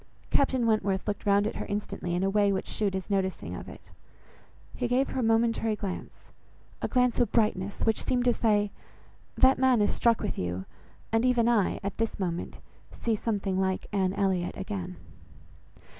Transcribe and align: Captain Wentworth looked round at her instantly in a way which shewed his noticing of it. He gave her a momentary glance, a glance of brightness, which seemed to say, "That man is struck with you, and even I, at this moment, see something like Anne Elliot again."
Captain 0.31 0.65
Wentworth 0.65 1.07
looked 1.07 1.27
round 1.27 1.45
at 1.45 1.57
her 1.57 1.65
instantly 1.67 2.15
in 2.15 2.23
a 2.23 2.29
way 2.31 2.51
which 2.51 2.65
shewed 2.65 2.95
his 2.95 3.07
noticing 3.11 3.55
of 3.55 3.69
it. 3.69 3.91
He 4.75 4.87
gave 4.87 5.09
her 5.09 5.19
a 5.19 5.23
momentary 5.23 5.75
glance, 5.75 6.31
a 6.81 6.87
glance 6.87 7.19
of 7.19 7.31
brightness, 7.31 7.83
which 7.85 8.03
seemed 8.03 8.25
to 8.25 8.33
say, 8.33 8.71
"That 9.35 9.59
man 9.59 9.79
is 9.79 9.93
struck 9.93 10.19
with 10.21 10.39
you, 10.39 10.65
and 11.11 11.23
even 11.23 11.47
I, 11.47 11.79
at 11.83 11.97
this 11.99 12.19
moment, 12.19 12.57
see 12.91 13.15
something 13.15 13.59
like 13.61 13.85
Anne 13.93 14.15
Elliot 14.15 14.57
again." 14.57 14.97